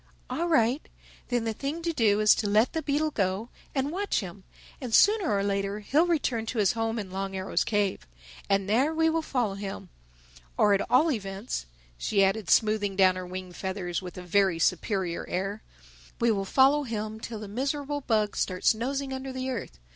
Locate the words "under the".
19.13-19.51